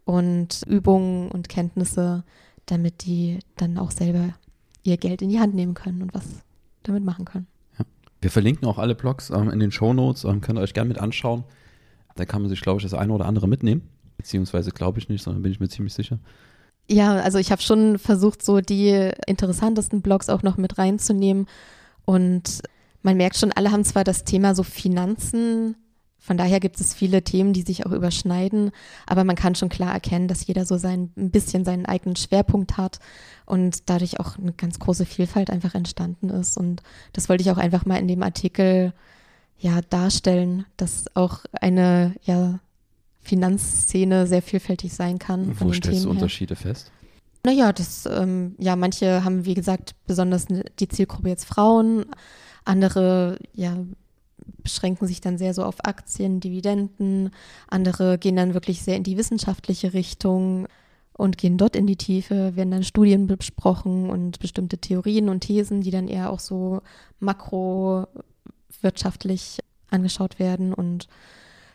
und 0.04 0.64
Übungen 0.66 1.30
und 1.30 1.48
Kenntnisse, 1.48 2.24
damit 2.66 3.06
die 3.06 3.38
dann 3.56 3.78
auch 3.78 3.92
selber 3.92 4.34
ihr 4.82 4.98
Geld 4.98 5.22
in 5.22 5.30
die 5.30 5.40
Hand 5.40 5.54
nehmen 5.54 5.76
können 5.76 6.02
und 6.02 6.16
was 6.16 6.24
damit 6.82 7.06
machen 7.06 7.26
können. 7.26 7.46
Ja. 7.78 7.86
Wir 8.20 8.32
verlinken 8.32 8.68
auch 8.68 8.80
alle 8.80 8.96
Blogs 8.96 9.30
ähm, 9.30 9.52
in 9.52 9.60
den 9.60 9.72
Show 9.72 9.94
Notes, 9.94 10.24
ähm, 10.24 10.42
könnt 10.42 10.58
ihr 10.58 10.64
euch 10.64 10.74
gerne 10.74 10.88
mit 10.88 10.98
anschauen. 10.98 11.44
Da 12.16 12.26
kann 12.26 12.42
man 12.42 12.50
sich, 12.50 12.62
glaube 12.62 12.80
ich, 12.80 12.84
das 12.84 12.96
eine 12.96 13.14
oder 13.14 13.26
andere 13.26 13.48
mitnehmen. 13.48 13.88
Beziehungsweise 14.18 14.72
glaube 14.72 14.98
ich 14.98 15.08
nicht, 15.08 15.24
sondern 15.24 15.44
bin 15.44 15.52
ich 15.52 15.60
mir 15.60 15.70
ziemlich 15.70 15.94
sicher. 15.94 16.18
Ja, 16.90 17.18
also 17.18 17.38
ich 17.38 17.52
habe 17.52 17.62
schon 17.62 18.00
versucht, 18.00 18.44
so 18.44 18.60
die 18.60 19.12
interessantesten 19.28 20.02
Blogs 20.02 20.30
auch 20.30 20.42
noch 20.42 20.58
mit 20.58 20.80
reinzunehmen. 20.80 21.46
Und 22.06 22.64
man 23.08 23.16
merkt 23.16 23.38
schon, 23.38 23.54
alle 23.54 23.72
haben 23.72 23.86
zwar 23.86 24.04
das 24.04 24.26
Thema 24.26 24.54
so 24.54 24.64
Finanzen, 24.64 25.78
von 26.20 26.36
daher 26.36 26.60
gibt 26.60 26.78
es 26.82 26.94
viele 26.94 27.24
Themen, 27.24 27.54
die 27.54 27.62
sich 27.62 27.86
auch 27.86 27.94
überschneiden, 27.94 28.72
aber 29.06 29.24
man 29.24 29.38
kann 29.38 29.56
schon 29.56 29.70
klar 29.70 29.94
erkennen, 29.94 30.28
dass 30.28 30.46
jeder 30.46 30.66
so 30.66 30.76
sein, 30.76 31.14
ein 31.16 31.32
bisschen 31.32 31.64
seinen 31.64 31.86
eigenen 31.86 32.18
Schwerpunkt 32.18 32.76
hat 32.76 33.00
und 33.46 33.90
dadurch 33.90 34.20
auch 34.20 34.38
eine 34.38 34.52
ganz 34.52 34.80
große 34.80 35.06
Vielfalt 35.06 35.50
einfach 35.50 35.74
entstanden 35.74 36.30
ist. 36.30 36.58
Und 36.58 36.84
das 37.14 37.30
wollte 37.30 37.44
ich 37.44 37.52
auch 37.52 37.58
einfach 37.58 37.86
mal 37.86 37.96
in 37.96 38.10
dem 38.10 38.24
Artikel 38.24 38.92
ja 39.58 39.80
darstellen, 39.90 40.66
dass 40.76 41.06
auch 41.16 41.46
eine 41.54 42.14
ja, 42.24 42.60
Finanzszene 43.22 44.28
sehr 44.28 44.42
vielfältig 44.42 44.94
sein 44.94 45.18
kann. 45.18 45.58
Wo 45.62 45.72
stellst 45.72 46.04
du 46.04 46.10
Unterschiede 46.10 46.56
her. 46.56 46.74
fest? 46.74 46.92
Naja, 47.46 47.72
das, 47.72 48.06
ähm, 48.06 48.56
ja, 48.58 48.76
manche 48.76 49.24
haben, 49.24 49.46
wie 49.46 49.54
gesagt, 49.54 49.96
besonders 50.08 50.48
die 50.80 50.90
Zielgruppe 50.90 51.30
jetzt 51.30 51.46
Frauen, 51.46 52.08
andere, 52.68 53.40
ja, 53.54 53.78
beschränken 54.64 55.08
sich 55.08 55.22
dann 55.22 55.38
sehr 55.38 55.54
so 55.54 55.64
auf 55.64 55.86
Aktien, 55.86 56.40
Dividenden, 56.40 57.32
andere 57.68 58.18
gehen 58.18 58.36
dann 58.36 58.54
wirklich 58.54 58.82
sehr 58.82 58.98
in 58.98 59.04
die 59.04 59.18
wissenschaftliche 59.18 59.94
Richtung 59.94 60.68
und 61.14 61.38
gehen 61.38 61.58
dort 61.58 61.76
in 61.76 61.88
die 61.88 61.96
Tiefe, 61.96 62.56
werden 62.56 62.72
dann 62.72 62.84
Studien 62.84 63.28
besprochen 63.28 64.10
und 64.10 64.40
bestimmte 64.40 64.78
Theorien 64.78 65.30
und 65.30 65.42
Thesen, 65.42 65.82
die 65.82 65.92
dann 65.92 66.08
eher 66.08 66.32
auch 66.32 66.40
so 66.40 66.82
makrowirtschaftlich 67.20 69.60
angeschaut 69.90 70.38
werden. 70.38 70.74
Und 70.74 71.08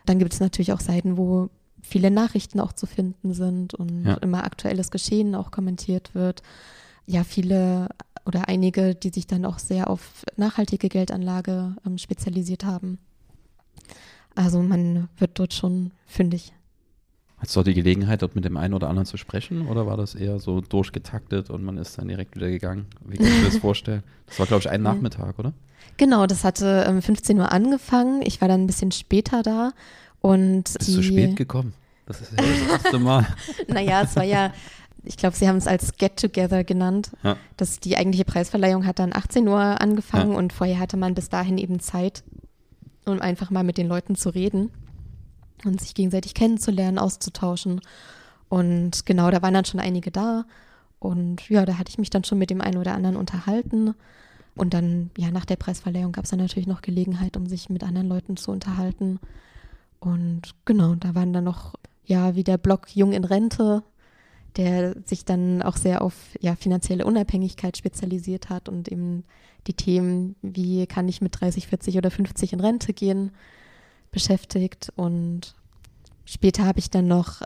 dann 0.07 0.19
gibt 0.19 0.33
es 0.33 0.41
natürlich 0.41 0.73
auch 0.73 0.81
Seiten, 0.81 1.17
wo 1.17 1.51
viele 1.83 2.13
Nachrichten 2.13 2.61
auch 2.61 2.73
zu 2.73 2.87
finden 2.87 3.35
sind 3.35 3.75
und 3.75 4.05
ja. 4.05 4.15
immer 4.15 4.45
aktuelles 4.45 4.93
Geschehen 4.93 5.35
auch 5.35 5.51
kommentiert 5.51 6.15
wird. 6.15 6.43
Ja, 7.07 7.25
viele 7.25 7.89
oder 8.25 8.49
einige, 8.49 8.95
die 8.95 9.11
sich 9.11 9.27
dann 9.27 9.45
auch 9.45 9.59
sehr 9.59 9.91
auf 9.91 10.25
nachhaltige 10.37 10.89
Geldanlage 10.89 11.77
ähm, 11.87 11.99
spezialisiert 11.99 12.65
haben. 12.65 12.99
Also 14.35 14.63
man 14.63 15.09
wird 15.19 15.39
dort 15.39 15.53
schon 15.55 15.93
fündig. 16.07 16.53
Hattest 17.39 17.57
du 17.57 17.61
auch 17.61 17.65
die 17.65 17.75
Gelegenheit, 17.75 18.23
dort 18.23 18.37
mit 18.37 18.45
dem 18.45 18.57
einen 18.57 18.73
oder 18.73 18.89
anderen 18.89 19.05
zu 19.05 19.17
sprechen 19.17 19.67
oder 19.67 19.85
war 19.87 19.97
das 19.97 20.15
eher 20.15 20.39
so 20.39 20.61
durchgetaktet 20.61 21.51
und 21.51 21.65
man 21.65 21.77
ist 21.77 21.99
dann 21.99 22.07
direkt 22.07 22.37
wieder 22.37 22.49
gegangen? 22.49 22.87
Wie 23.05 23.17
kannst 23.17 23.41
du 23.41 23.45
das 23.45 23.57
vorstellen? 23.61 24.05
Das 24.27 24.39
war, 24.39 24.47
glaube 24.47 24.61
ich, 24.61 24.71
ein 24.71 24.83
Nachmittag, 24.83 25.39
oder? 25.39 25.53
Genau, 25.97 26.27
das 26.27 26.45
hatte 26.45 26.87
um 26.89 27.03
15 27.03 27.39
Uhr 27.39 27.51
angefangen. 27.51 28.23
Ich 28.23 28.41
war 28.41 28.49
dann 28.49 28.63
ein 28.63 28.67
bisschen 28.69 28.93
später 28.93 29.43
da 29.43 29.73
und 30.21 30.63
Bist 30.63 30.89
du 30.89 30.93
zu 30.93 31.03
spät 31.03 31.35
gekommen? 31.35 31.75
Das 32.07 32.21
ist 32.21 32.33
ja 32.33 32.37
das 32.37 32.85
erste 32.85 32.99
Mal. 32.99 33.27
naja, 33.69 34.03
es 34.03 34.15
war 34.15 34.25
ja, 34.25 34.53
ich 35.05 35.17
glaube, 35.17 35.37
sie 35.37 35.49
haben 35.49 35.57
es 35.57 35.67
als 35.67 35.97
Get-Together 35.97 36.65
genannt. 36.65 37.13
Ja. 37.23 37.37
dass 37.57 37.81
die 37.81 37.97
eigentliche 37.97 38.25
Preisverleihung 38.25 38.87
hat 38.87 38.99
dann 38.99 39.13
18 39.15 39.47
Uhr 39.49 39.59
angefangen 39.81 40.33
Ja. 40.33 40.39
und 40.39 40.53
vorher 40.53 40.79
hatte 40.79 40.97
man 40.97 41.15
bis 41.15 41.29
dahin 41.29 41.59
eben 41.59 41.81
Zeit, 41.81 42.23
um 43.05 43.21
einfach 43.21 43.51
mal 43.51 43.65
mit 43.65 43.79
den 43.79 43.89
Leuten 43.89 44.15
zu 44.15 44.29
reden 44.31 44.71
und 45.65 45.81
sich 45.81 45.95
gegenseitig 45.95 46.35
kennenzulernen, 46.35 46.99
auszutauschen. 46.99 47.81
Und 48.49 49.07
genau, 49.07 49.31
da 49.31 49.43
waren 49.43 49.55
dann 49.55 49.65
schon 49.65 49.81
einige 49.81 50.11
da. 50.11 50.45
Und 50.99 51.49
ja, 51.49 51.65
da 51.65 51.79
hatte 51.79 51.91
ich 51.91 51.99
mich 51.99 52.11
dann 52.11 52.23
schon 52.25 52.39
mit 52.39 52.51
dem 52.51 52.61
einen 52.61 52.77
oder 52.79 52.95
anderen 52.95 53.17
unterhalten. 53.17 53.95
Und 54.55 54.75
dann, 54.75 55.11
ja, 55.17 55.31
nach 55.31 55.45
der 55.47 55.57
Preisverleihung 55.57 56.13
gab 56.13 56.25
es 56.25 56.31
dann 56.31 56.39
natürlich 56.39 56.67
noch 56.67 56.83
Gelegenheit, 56.83 57.37
um 57.37 57.47
sich 57.47 57.71
mit 57.71 57.83
anderen 57.83 58.09
Leuten 58.09 58.37
zu 58.37 58.51
unterhalten. 58.51 59.19
Und 59.99 60.43
genau, 60.65 60.95
da 60.95 61.15
waren 61.15 61.33
dann 61.33 61.45
noch, 61.45 61.75
ja, 62.05 62.35
wie 62.35 62.45
der 62.45 62.59
Blog 62.59 62.95
Jung 62.95 63.13
in 63.13 63.25
Rente, 63.25 63.83
der 64.57 64.95
sich 65.05 65.25
dann 65.25 65.63
auch 65.63 65.77
sehr 65.77 66.03
auf 66.03 66.15
ja, 66.41 66.55
finanzielle 66.57 67.05
Unabhängigkeit 67.05 67.77
spezialisiert 67.77 68.51
hat 68.51 68.69
und 68.69 68.89
eben 68.89 69.25
die 69.67 69.75
Themen, 69.75 70.37
wie 70.43 70.87
kann 70.87 71.09
ich 71.09 71.21
mit 71.21 71.41
30, 71.41 71.69
40 71.69 71.99
oder 71.99 72.11
50 72.11 72.53
in 72.53 72.61
Rente 72.61 72.93
gehen, 72.93 73.31
beschäftigt. 74.11 74.93
Und 74.97 75.55
später 76.25 76.65
habe 76.65 76.81
ich 76.81 76.91
dann 76.91 77.07
noch 77.07 77.43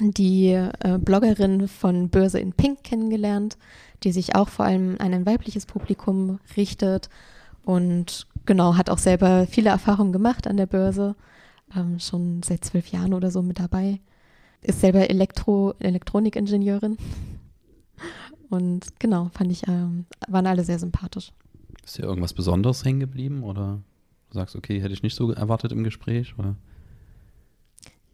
die 0.00 0.52
äh, 0.52 0.98
Bloggerin 0.98 1.68
von 1.68 2.08
Börse 2.08 2.40
in 2.40 2.52
Pink 2.52 2.84
kennengelernt, 2.84 3.58
die 4.02 4.12
sich 4.12 4.34
auch 4.34 4.48
vor 4.48 4.64
allem 4.64 4.96
an 4.98 5.12
ein 5.12 5.26
weibliches 5.26 5.66
Publikum 5.66 6.40
richtet 6.56 7.10
und 7.64 8.26
genau, 8.46 8.76
hat 8.76 8.88
auch 8.88 8.98
selber 8.98 9.46
viele 9.46 9.68
Erfahrungen 9.68 10.12
gemacht 10.12 10.46
an 10.46 10.56
der 10.56 10.66
Börse, 10.66 11.16
ähm, 11.76 11.98
schon 11.98 12.42
seit 12.42 12.64
zwölf 12.64 12.86
Jahren 12.88 13.12
oder 13.12 13.30
so 13.30 13.42
mit 13.42 13.60
dabei 13.60 14.00
ist 14.62 14.80
selber 14.80 15.08
Elektro 15.08 15.74
Elektronikingenieurin. 15.78 16.96
Und 18.50 18.98
genau, 18.98 19.30
fand 19.32 19.52
ich, 19.52 19.66
ähm, 19.68 20.06
waren 20.28 20.46
alle 20.46 20.64
sehr 20.64 20.78
sympathisch. 20.78 21.32
Ist 21.84 21.98
dir 21.98 22.02
irgendwas 22.02 22.34
Besonderes 22.34 22.84
hängen 22.84 23.00
geblieben 23.00 23.44
oder 23.44 23.80
du 24.30 24.34
sagst, 24.34 24.56
okay, 24.56 24.80
hätte 24.80 24.92
ich 24.92 25.02
nicht 25.02 25.14
so 25.14 25.30
erwartet 25.32 25.72
im 25.72 25.84
Gespräch? 25.84 26.36
Oder? 26.38 26.56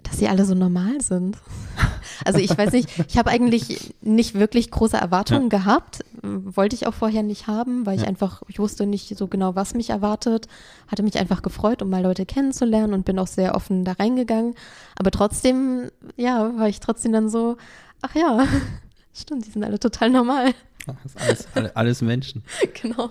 Dass 0.03 0.19
sie 0.19 0.29
alle 0.29 0.45
so 0.45 0.55
normal 0.55 1.01
sind. 1.01 1.39
Also 2.27 2.39
ich 2.41 2.57
weiß 2.57 2.73
nicht, 2.73 2.89
ich 3.09 3.17
habe 3.19 3.31
eigentlich 3.31 3.95
nicht 4.03 4.35
wirklich 4.35 4.71
große 4.71 4.97
Erwartungen 4.97 5.49
gehabt. 5.49 6.05
Wollte 6.23 6.75
ich 6.75 6.87
auch 6.87 6.95
vorher 6.95 7.23
nicht 7.23 7.47
haben, 7.47 7.87
weil 7.87 7.95
ich 7.97 8.03
Ja. 8.03 8.09
einfach, 8.09 8.43
ich 8.49 8.59
wusste 8.59 8.85
nicht 8.87 9.17
so 9.17 9.29
genau, 9.29 9.55
was 9.55 9.75
mich 9.75 9.91
erwartet. 9.91 10.49
Hatte 10.89 11.03
mich 11.03 11.19
einfach 11.19 11.43
gefreut, 11.43 11.83
um 11.83 11.91
mal 11.91 12.03
Leute 12.03 12.27
kennenzulernen 12.27 12.93
und 12.95 13.05
bin 13.05 13.19
auch 13.19 13.27
sehr 13.29 13.55
offen 13.55 13.85
da 13.85 13.93
reingegangen. 13.93 14.55
Aber 14.99 15.11
trotzdem, 15.11 15.91
ja, 16.17 16.53
war 16.59 16.69
ich 16.69 16.81
trotzdem 16.81 17.13
dann 17.13 17.29
so, 17.29 17.57
ach 18.03 18.15
ja, 18.15 18.45
stimmt, 19.15 19.47
die 19.47 19.51
sind 19.51 19.65
alle 19.65 19.79
total 19.79 20.11
normal. 20.11 20.53
Das 20.87 20.97
ist 21.05 21.21
alles, 21.21 21.49
alle- 21.55 21.77
alles 21.77 22.03
Menschen. 22.03 22.43
genau. 22.83 23.11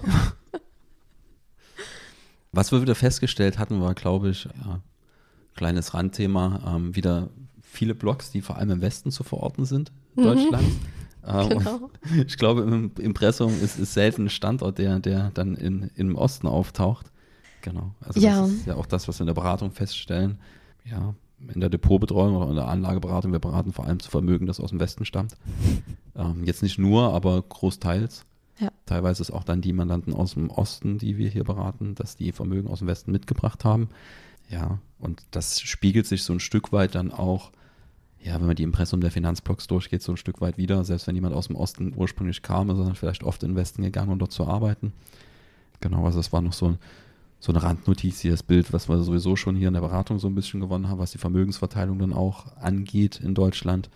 Was 2.51 2.72
wir 2.72 2.81
wieder 2.81 2.95
festgestellt 2.95 3.60
hatten, 3.60 3.81
war, 3.81 3.93
glaube 3.93 4.29
ich, 4.29 4.45
ja, 4.45 4.79
kleines 5.55 5.93
Randthema, 5.93 6.62
ähm, 6.75 6.95
wieder 6.95 7.29
viele 7.75 7.96
Blogs, 7.96 8.32
die 8.32 8.41
vor 8.41 8.58
allem 8.58 8.70
im 8.72 8.82
Westen 8.82 9.12
zu 9.12 9.24
verorten 9.24 9.65
sind, 9.65 9.91
Deutschlands. 10.15 10.65
Ähm, 11.27 11.50
Genau. 11.50 11.75
und 11.77 11.89
Ich 12.27 12.38
glaube, 12.38 12.62
im 12.62 12.91
Impressum 13.00 13.51
ist, 13.63 13.79
ist 13.79 13.96
selten 13.96 14.25
ein 14.25 14.29
Standort, 14.29 14.77
der, 14.77 15.00
der 15.00 15.32
dann 15.34 15.55
in, 15.55 15.89
im 15.96 16.15
Osten 16.15 16.46
auftaucht. 16.46 17.12
Genau. 17.63 17.96
Also 18.00 18.20
Ja. 18.20 18.41
das 18.41 18.51
ist 18.51 18.67
ja 18.67 18.75
auch 18.75 18.86
das, 18.86 19.08
was 19.08 19.17
wir 19.17 19.22
in 19.24 19.27
der 19.27 19.34
Beratung 19.34 19.72
feststellen. 19.72 20.38
Ja, 20.84 21.15
in 21.51 21.62
der 21.62 21.70
Depotbetreuung 21.70 22.36
oder 22.36 22.50
in 22.51 22.55
der 22.55 22.67
Anlageberatung, 22.67 23.32
wir 23.32 23.39
beraten 23.39 23.74
vor 23.74 23.86
allem 23.88 24.00
zu 24.00 24.12
Vermögen, 24.12 24.46
das 24.46 24.60
aus 24.60 24.70
dem 24.70 24.79
Westen 24.79 25.03
stammt. 25.03 25.36
Ähm, 26.15 26.44
jetzt 26.46 26.62
nicht 26.62 26.77
nur, 26.77 27.12
aber 27.12 27.41
großteils. 27.41 28.24
Ja. 28.60 28.70
Teilweise 28.86 29.24
ist 29.24 29.32
auch 29.32 29.44
dann 29.44 29.62
die 29.62 29.74
Mandanten 29.74 30.13
aus 30.13 30.36
dem 30.36 30.51
Osten, 30.51 31.00
die 31.00 31.17
wir 31.17 31.29
hier 31.29 31.44
beraten, 31.44 31.96
dass 31.96 32.15
die 32.15 32.34
Vermögen 32.34 32.67
aus 32.67 32.79
dem 32.79 32.88
Westen 32.88 33.12
mitgebracht 33.12 33.65
haben. 33.65 33.89
Ja, 34.48 34.77
und 35.00 35.24
das 35.32 35.60
spiegelt 35.60 36.05
sich 36.05 36.22
so 36.22 36.34
ein 36.34 36.39
Stück 36.39 36.72
weit 36.72 36.94
dann 36.94 37.12
auch, 37.12 37.51
ja, 38.25 38.39
wenn 38.39 38.48
man 38.48 38.55
die 38.55 38.63
Impressum 38.63 39.01
der 39.01 39.12
Finanzblocks 39.12 39.67
durchgeht, 39.67 40.01
so 40.01 40.12
ein 40.13 40.17
Stück 40.17 40.41
weit 40.41 40.58
wieder. 40.58 40.84
Selbst 40.84 41.05
wenn 41.08 41.15
jemand 41.15 41.36
aus 41.36 41.48
dem 41.48 41.55
Osten 41.55 41.94
ursprünglich 41.96 42.41
kam, 42.41 42.70
ist 42.70 42.77
er 42.79 42.86
dann 42.86 42.96
vielleicht 42.96 43.24
oft 43.24 43.44
in 43.44 43.51
den 43.51 43.55
Westen 43.55 43.84
gegangen, 43.84 44.12
um 44.12 44.20
dort 44.20 44.32
zu 44.32 44.46
arbeiten. 44.48 44.94
Genau, 45.82 46.05
also 46.05 46.17
das 46.20 46.34
war 46.34 46.41
noch 46.41 46.53
so, 46.53 46.70
ein, 46.70 46.77
so 47.39 47.51
eine 47.51 47.62
Randnotiz 47.62 48.20
hier, 48.22 48.32
das 48.32 48.41
Bild, 48.44 48.74
was 48.74 48.89
wir 48.89 48.98
sowieso 49.03 49.36
schon 49.36 49.55
hier 49.55 49.67
in 49.67 49.74
der 49.75 49.82
Beratung 49.82 50.17
so 50.20 50.27
ein 50.27 50.34
bisschen 50.36 50.60
gewonnen 50.60 50.89
haben, 50.89 50.98
was 51.00 51.12
die 51.12 51.17
Vermögensverteilung 51.20 52.00
dann 52.00 52.13
auch 52.13 52.55
angeht 52.58 53.20
in 53.20 53.36
Deutschland, 53.36 53.89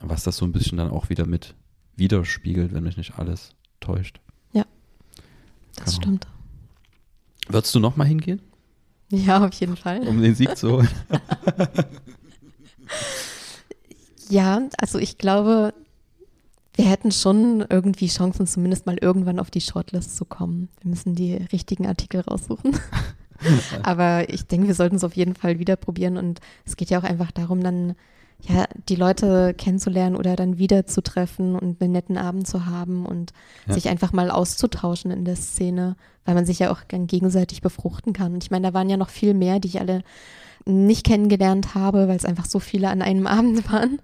was 0.00 0.24
das 0.24 0.36
so 0.36 0.44
ein 0.44 0.52
bisschen 0.52 0.76
dann 0.78 0.90
auch 0.90 1.08
wieder 1.08 1.24
mit 1.26 1.54
widerspiegelt, 1.96 2.72
wenn 2.74 2.84
mich 2.84 2.96
nicht 2.96 3.18
alles 3.18 3.54
täuscht. 3.80 4.20
Das 5.76 5.86
Genau. 5.86 5.96
stimmt. 6.02 6.26
Würdest 7.48 7.74
du 7.74 7.80
noch 7.80 7.96
mal 7.96 8.04
hingehen, 8.04 8.40
Ja, 9.10 9.44
auf 9.44 9.52
jeden 9.54 9.76
Fall. 9.76 10.06
um 10.06 10.20
den 10.22 10.34
Sieg 10.36 10.56
zu 10.56 10.70
holen? 10.70 10.88
Ja, 14.30 14.62
also 14.78 14.98
ich 14.98 15.18
glaube, 15.18 15.74
wir 16.74 16.86
hätten 16.86 17.12
schon 17.12 17.64
irgendwie 17.68 18.08
Chancen, 18.08 18.46
zumindest 18.46 18.86
mal 18.86 18.98
irgendwann 19.00 19.38
auf 19.38 19.50
die 19.50 19.60
Shortlist 19.60 20.16
zu 20.16 20.24
kommen. 20.24 20.68
Wir 20.80 20.90
müssen 20.90 21.14
die 21.14 21.34
richtigen 21.52 21.86
Artikel 21.86 22.20
raussuchen. 22.20 22.76
Aber 23.82 24.28
ich 24.28 24.46
denke, 24.46 24.66
wir 24.66 24.74
sollten 24.74 24.96
es 24.96 25.04
auf 25.04 25.14
jeden 25.16 25.34
Fall 25.34 25.58
wieder 25.58 25.76
probieren. 25.76 26.16
Und 26.16 26.40
es 26.64 26.76
geht 26.76 26.90
ja 26.90 26.98
auch 26.98 27.04
einfach 27.04 27.30
darum, 27.30 27.62
dann 27.62 27.94
ja, 28.40 28.64
die 28.88 28.96
Leute 28.96 29.54
kennenzulernen 29.54 30.16
oder 30.16 30.36
dann 30.36 30.58
wieder 30.58 30.86
zu 30.86 31.02
treffen 31.02 31.54
und 31.54 31.80
einen 31.80 31.92
netten 31.92 32.18
Abend 32.18 32.46
zu 32.46 32.66
haben 32.66 33.06
und 33.06 33.32
Ja. 33.66 33.74
sich 33.74 33.88
einfach 33.88 34.12
mal 34.12 34.30
auszutauschen 34.30 35.10
in 35.10 35.24
der 35.24 35.36
Szene, 35.36 35.96
weil 36.24 36.34
man 36.34 36.44
sich 36.44 36.58
ja 36.58 36.70
auch 36.70 36.80
gegenseitig 36.88 37.62
befruchten 37.62 38.12
kann. 38.12 38.34
Und 38.34 38.44
ich 38.44 38.50
meine, 38.50 38.68
da 38.68 38.74
waren 38.74 38.90
ja 38.90 38.96
noch 38.96 39.08
viel 39.08 39.32
mehr, 39.34 39.60
die 39.60 39.68
ich 39.68 39.80
alle 39.80 40.02
nicht 40.66 41.06
kennengelernt 41.06 41.74
habe, 41.74 42.08
weil 42.08 42.16
es 42.16 42.24
einfach 42.24 42.46
so 42.46 42.58
viele 42.58 42.88
an 42.88 43.00
einem 43.02 43.26
Abend 43.28 43.70
waren. 43.72 43.98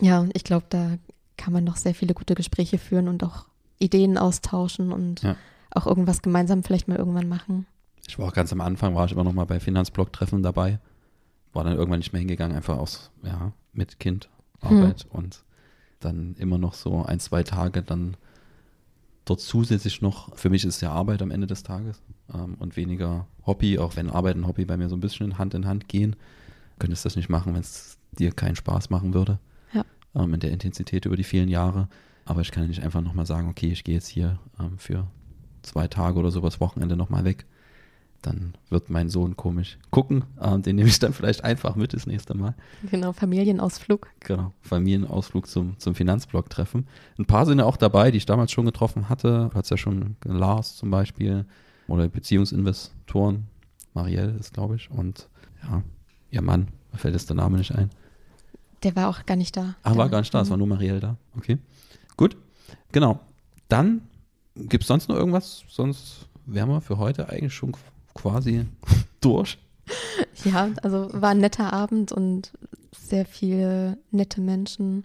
Ja, 0.00 0.20
und 0.20 0.34
ich 0.34 0.44
glaube, 0.44 0.66
da 0.70 0.96
kann 1.36 1.52
man 1.52 1.64
noch 1.64 1.76
sehr 1.76 1.94
viele 1.94 2.14
gute 2.14 2.34
Gespräche 2.34 2.78
führen 2.78 3.08
und 3.08 3.24
auch 3.24 3.46
Ideen 3.78 4.16
austauschen 4.18 4.92
und 4.92 5.22
Ja. 5.22 5.36
auch 5.70 5.86
irgendwas 5.86 6.22
gemeinsam 6.22 6.62
vielleicht 6.62 6.88
mal 6.88 6.98
irgendwann 6.98 7.28
machen. 7.28 7.66
Ich 8.06 8.18
war 8.18 8.28
auch 8.28 8.32
ganz 8.32 8.52
am 8.52 8.60
Anfang, 8.60 8.94
war 8.94 9.06
ich 9.06 9.12
immer 9.12 9.24
noch 9.24 9.32
mal 9.32 9.46
bei 9.46 9.60
Finanzblock-Treffen 9.60 10.42
dabei. 10.42 10.78
War 11.52 11.64
dann 11.64 11.76
irgendwann 11.76 11.98
nicht 11.98 12.12
mehr 12.12 12.20
hingegangen, 12.20 12.56
einfach 12.56 12.78
aus, 12.78 13.10
ja, 13.22 13.52
mit 13.72 13.98
Kind, 14.00 14.28
Arbeit 14.60 15.06
und 15.10 15.42
dann 16.00 16.34
immer 16.38 16.58
noch 16.58 16.74
so 16.74 17.04
ein, 17.04 17.20
zwei 17.20 17.42
Tage 17.42 17.82
dann 17.82 18.16
dort 19.24 19.40
zusätzlich 19.40 20.02
noch, 20.02 20.36
für 20.36 20.50
mich 20.50 20.64
ist 20.64 20.80
ja 20.80 20.90
Arbeit 20.90 21.22
am 21.22 21.30
Ende 21.30 21.46
des 21.46 21.62
Tages 21.62 22.00
ähm, 22.32 22.56
und 22.58 22.76
weniger 22.76 23.26
Hobby, 23.46 23.78
auch 23.78 23.96
wenn 23.96 24.10
Arbeit 24.10 24.36
und 24.36 24.46
Hobby 24.46 24.64
bei 24.64 24.76
mir 24.76 24.88
so 24.88 24.96
ein 24.96 25.00
bisschen 25.00 25.38
Hand 25.38 25.54
in 25.54 25.66
Hand 25.66 25.88
gehen, 25.88 26.16
könntest 26.78 27.04
du 27.04 27.08
das 27.08 27.16
nicht 27.16 27.28
machen, 27.28 27.54
wenn 27.54 27.60
es 27.60 27.98
dir 28.12 28.32
keinen 28.32 28.56
Spaß 28.56 28.90
machen 28.90 29.14
würde. 29.14 29.38
Ähm, 30.14 30.34
in 30.34 30.40
der 30.40 30.52
Intensität 30.52 31.06
über 31.06 31.16
die 31.16 31.24
vielen 31.24 31.48
Jahre. 31.48 31.88
Aber 32.24 32.40
ich 32.40 32.50
kann 32.50 32.66
nicht 32.66 32.82
einfach 32.82 33.00
nochmal 33.00 33.26
sagen, 33.26 33.48
okay, 33.48 33.68
ich 33.68 33.84
gehe 33.84 33.94
jetzt 33.94 34.08
hier 34.08 34.38
ähm, 34.60 34.78
für 34.78 35.06
zwei 35.62 35.88
Tage 35.88 36.18
oder 36.18 36.30
so 36.30 36.40
übers 36.40 36.60
Wochenende 36.60 36.96
nochmal 36.96 37.24
weg. 37.24 37.46
Dann 38.20 38.54
wird 38.68 38.88
mein 38.88 39.08
Sohn 39.08 39.36
komisch 39.36 39.78
gucken. 39.90 40.24
Ähm, 40.40 40.62
den 40.62 40.76
nehme 40.76 40.88
ich 40.88 41.00
dann 41.00 41.12
vielleicht 41.12 41.42
einfach 41.42 41.74
mit 41.74 41.92
das 41.92 42.06
nächste 42.06 42.34
Mal. 42.34 42.54
Genau, 42.88 43.12
Familienausflug. 43.12 44.08
Genau, 44.20 44.52
Familienausflug 44.60 45.48
zum, 45.48 45.78
zum 45.78 45.94
Finanzblock-Treffen. 45.96 46.86
Ein 47.18 47.26
paar 47.26 47.46
sind 47.46 47.58
ja 47.58 47.64
auch 47.64 47.76
dabei, 47.76 48.12
die 48.12 48.18
ich 48.18 48.26
damals 48.26 48.52
schon 48.52 48.66
getroffen 48.66 49.08
hatte. 49.08 49.48
Du 49.50 49.56
hast 49.56 49.70
ja 49.70 49.76
schon 49.76 50.16
Lars 50.24 50.76
zum 50.76 50.90
Beispiel 50.90 51.46
oder 51.88 52.08
Beziehungsinvestoren. 52.08 53.48
Marielle 53.94 54.32
ist, 54.32 54.54
glaube 54.54 54.76
ich. 54.76 54.90
Und 54.90 55.28
ja, 55.62 55.82
ihr 56.30 56.42
Mann, 56.42 56.68
mir 56.92 56.98
fällt 56.98 57.14
jetzt 57.14 57.28
der 57.28 57.36
Name 57.36 57.58
nicht 57.58 57.74
ein. 57.74 57.90
Der 58.82 58.96
war 58.96 59.08
auch 59.08 59.24
gar 59.26 59.36
nicht 59.36 59.56
da. 59.56 59.74
Ah, 59.82 59.90
war 59.90 60.04
Der- 60.06 60.08
gar 60.10 60.20
nicht 60.20 60.32
da, 60.34 60.40
es 60.42 60.50
war 60.50 60.56
nur 60.56 60.66
Marielle 60.66 61.00
da. 61.00 61.16
Okay, 61.36 61.58
gut. 62.16 62.36
Genau. 62.92 63.20
Dann 63.68 64.02
gibt 64.56 64.84
es 64.84 64.88
sonst 64.88 65.08
noch 65.08 65.16
irgendwas? 65.16 65.64
Sonst 65.68 66.26
wären 66.46 66.68
wir 66.68 66.80
für 66.80 66.98
heute 66.98 67.28
eigentlich 67.28 67.54
schon 67.54 67.74
quasi 68.14 68.66
durch. 69.20 69.58
Ja, 70.44 70.68
also 70.82 71.08
war 71.12 71.30
ein 71.30 71.38
netter 71.38 71.72
Abend 71.72 72.12
und 72.12 72.52
sehr 72.96 73.24
viele 73.24 73.98
nette 74.10 74.40
Menschen, 74.40 75.04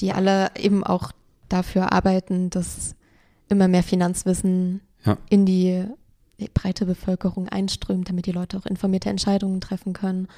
die 0.00 0.12
alle 0.12 0.50
eben 0.56 0.84
auch 0.84 1.12
dafür 1.48 1.92
arbeiten, 1.92 2.50
dass 2.50 2.94
immer 3.48 3.68
mehr 3.68 3.82
Finanzwissen 3.82 4.80
Ja. 5.04 5.16
in 5.30 5.46
die 5.46 5.84
breite 6.54 6.84
Bevölkerung 6.86 7.48
einströmt, 7.48 8.08
damit 8.08 8.26
die 8.26 8.32
Leute 8.32 8.58
auch 8.58 8.66
informierte 8.66 9.08
Entscheidungen 9.10 9.60
treffen 9.60 9.92
können. 9.92 10.28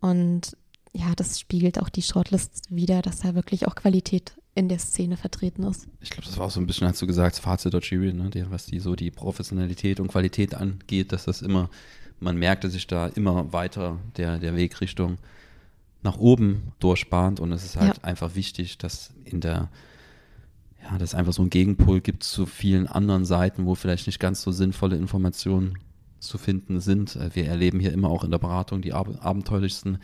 Und 0.00 0.56
ja, 0.92 1.14
das 1.16 1.38
spiegelt 1.38 1.80
auch 1.80 1.88
die 1.88 2.02
Shortlist 2.02 2.64
wieder, 2.70 3.02
dass 3.02 3.20
da 3.20 3.34
wirklich 3.34 3.66
auch 3.66 3.74
Qualität 3.74 4.34
in 4.54 4.68
der 4.68 4.78
Szene 4.80 5.16
vertreten 5.16 5.62
ist. 5.62 5.86
Ich 6.00 6.10
glaube, 6.10 6.26
das 6.26 6.36
war 6.36 6.46
auch 6.46 6.50
so 6.50 6.60
ein 6.60 6.66
bisschen, 6.66 6.88
hast 6.88 7.00
du 7.00 7.06
gesagt, 7.06 7.36
das 7.36 7.40
Fazit 7.40 7.72
der 7.72 7.80
Jury, 7.80 8.12
ne, 8.12 8.30
die, 8.30 8.50
was 8.50 8.66
die 8.66 8.80
so 8.80 8.96
die 8.96 9.10
Professionalität 9.10 10.00
und 10.00 10.08
Qualität 10.08 10.54
angeht, 10.54 11.12
dass 11.12 11.24
das 11.26 11.42
immer, 11.42 11.70
man 12.18 12.36
merkte 12.36 12.68
sich 12.68 12.86
da 12.86 13.06
immer 13.06 13.52
weiter 13.52 13.98
der, 14.16 14.38
der 14.38 14.56
Weg 14.56 14.80
Richtung 14.80 15.18
nach 16.02 16.18
oben 16.18 16.72
durchbahnt 16.80 17.38
und 17.40 17.52
es 17.52 17.64
ist 17.64 17.76
halt 17.76 17.98
Ja. 17.98 18.04
einfach 18.04 18.34
wichtig, 18.34 18.78
dass 18.78 19.12
in 19.24 19.40
der, 19.40 19.68
ja, 20.82 20.98
dass 20.98 21.10
es 21.10 21.14
einfach 21.14 21.32
so 21.32 21.42
einen 21.42 21.50
Gegenpol 21.50 22.00
gibt 22.00 22.24
zu 22.24 22.46
vielen 22.46 22.88
anderen 22.88 23.24
Seiten, 23.24 23.66
wo 23.66 23.74
vielleicht 23.76 24.06
nicht 24.08 24.18
ganz 24.18 24.42
so 24.42 24.50
sinnvolle 24.50 24.96
Informationen 24.96 25.78
zu 26.18 26.38
finden 26.38 26.80
sind. 26.80 27.14
Äh, 27.16 27.30
Wir 27.34 27.46
erleben 27.46 27.78
hier 27.80 27.92
immer 27.92 28.08
auch 28.08 28.24
in 28.24 28.30
der 28.32 28.38
Beratung 28.38 28.82
die 28.82 28.92
ab 28.92 29.08
abenteuerlichsten 29.20 29.98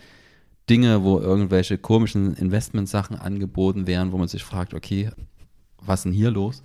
Dinge, 0.69 1.05
wo 1.05 1.19
irgendwelche 1.19 1.79
komischen 1.79 2.35
Investmentsachen 2.35 3.17
angeboten 3.17 3.87
werden, 3.87 4.13
wo 4.13 4.19
man 4.19 4.29
sich 4.29 4.45
fragt, 4.45 4.75
okay, 4.75 5.11
was 5.79 6.01
ist 6.01 6.05
denn 6.05 6.13
hier 6.13 6.31
los? 6.31 6.63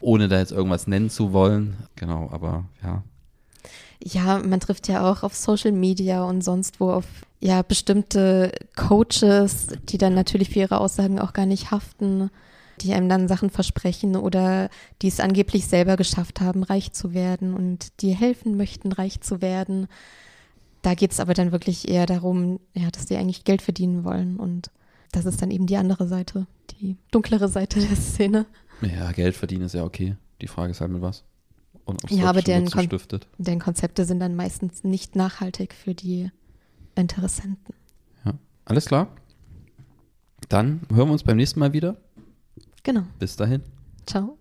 Ohne 0.00 0.28
da 0.28 0.38
jetzt 0.38 0.52
irgendwas 0.52 0.86
nennen 0.86 1.10
zu 1.10 1.32
wollen. 1.32 1.76
Genau, 1.96 2.28
aber 2.30 2.64
ja. 2.82 3.02
Ja, 4.04 4.38
man 4.38 4.60
trifft 4.60 4.88
ja 4.88 5.08
auch 5.08 5.22
auf 5.22 5.34
Social 5.34 5.72
Media 5.72 6.24
und 6.24 6.42
sonst 6.42 6.80
wo 6.80 6.90
auf 6.90 7.06
ja 7.40 7.62
bestimmte 7.62 8.52
Coaches, 8.76 9.68
die 9.88 9.98
dann 9.98 10.14
natürlich 10.14 10.50
für 10.50 10.60
ihre 10.60 10.78
Aussagen 10.78 11.20
auch 11.20 11.32
gar 11.32 11.46
nicht 11.46 11.70
haften, 11.70 12.30
die 12.80 12.92
einem 12.92 13.08
dann 13.08 13.28
Sachen 13.28 13.50
versprechen 13.50 14.16
oder 14.16 14.70
die 15.02 15.08
es 15.08 15.20
angeblich 15.20 15.66
selber 15.66 15.96
geschafft 15.96 16.40
haben, 16.40 16.64
reich 16.64 16.92
zu 16.92 17.14
werden 17.14 17.54
und 17.54 18.00
die 18.02 18.12
helfen 18.12 18.56
möchten, 18.56 18.92
reich 18.92 19.20
zu 19.20 19.40
werden. 19.40 19.88
Da 20.82 20.94
geht 20.94 21.12
es 21.12 21.20
aber 21.20 21.34
dann 21.34 21.52
wirklich 21.52 21.88
eher 21.88 22.06
darum, 22.06 22.58
ja, 22.74 22.90
dass 22.90 23.06
die 23.06 23.16
eigentlich 23.16 23.44
Geld 23.44 23.62
verdienen 23.62 24.04
wollen 24.04 24.38
und 24.38 24.70
das 25.12 25.26
ist 25.26 25.40
dann 25.42 25.50
eben 25.50 25.66
die 25.66 25.76
andere 25.76 26.08
Seite, 26.08 26.46
die 26.80 26.96
dunklere 27.10 27.48
Seite 27.48 27.80
der 27.80 27.96
Szene. 27.96 28.46
Ja, 28.80 29.12
Geld 29.12 29.36
verdienen 29.36 29.62
ist 29.64 29.74
ja 29.74 29.84
okay. 29.84 30.16
Die 30.40 30.48
Frage 30.48 30.72
ist 30.72 30.80
halt 30.80 30.90
mit 30.90 31.02
was. 31.02 31.22
Und 31.84 32.00
Ja, 32.10 32.24
aber 32.30 32.42
deren 32.42 32.68
Kon- 32.70 32.84
stiftet. 32.84 33.26
Denn 33.38 33.58
Konzepte 33.60 34.04
sind 34.04 34.20
dann 34.20 34.34
meistens 34.34 34.82
nicht 34.84 35.14
nachhaltig 35.16 35.74
für 35.74 35.94
die 35.94 36.30
Interessenten. 36.94 37.74
Ja. 38.24 38.32
Alles 38.64 38.86
klar. 38.86 39.08
Dann 40.48 40.80
hören 40.92 41.08
wir 41.08 41.12
uns 41.12 41.22
beim 41.22 41.36
nächsten 41.36 41.60
Mal 41.60 41.72
wieder. 41.72 41.96
Genau. 42.82 43.02
Bis 43.18 43.36
dahin. 43.36 43.62
Ciao. 44.06 44.36